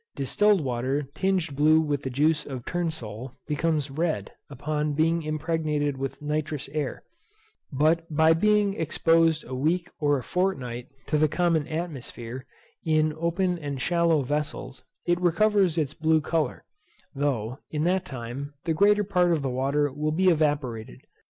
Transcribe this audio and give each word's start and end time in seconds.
Distilled 0.15 0.61
water 0.61 1.03
tinged 1.13 1.55
blue 1.55 1.79
with 1.79 2.01
the 2.01 2.09
juice 2.09 2.43
of 2.43 2.65
turnsole 2.65 3.33
becomes 3.47 3.91
red 3.91 4.31
on 4.61 4.93
being 4.95 5.21
impregnated 5.21 5.95
with 5.95 6.23
nitrous 6.23 6.67
air; 6.69 7.03
but 7.71 8.07
by 8.11 8.33
being 8.33 8.73
exposed 8.73 9.43
a 9.43 9.53
week 9.53 9.91
or 9.99 10.17
a 10.17 10.23
fortnight 10.23 10.87
to 11.05 11.19
the 11.19 11.27
common 11.27 11.67
atmosphere, 11.67 12.47
in 12.83 13.13
open 13.15 13.59
and 13.59 13.79
shallow 13.79 14.23
vessels, 14.23 14.83
it 15.05 15.21
recovers 15.21 15.77
its 15.77 15.93
blue 15.93 16.19
colour; 16.19 16.65
though, 17.13 17.59
in 17.69 17.83
that 17.83 18.03
time, 18.03 18.55
the 18.63 18.73
greater 18.73 19.03
part 19.03 19.31
of 19.31 19.43
the 19.43 19.51
water 19.51 19.91
will 19.93 20.11
be 20.11 20.29
evaporated. 20.29 21.01